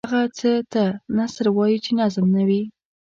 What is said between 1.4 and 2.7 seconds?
وايو چې نظم نه وي.